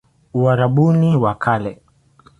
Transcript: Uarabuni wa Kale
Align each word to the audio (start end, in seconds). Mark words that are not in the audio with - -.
Uarabuni 0.33 1.15
wa 1.23 1.33
Kale 1.43 1.71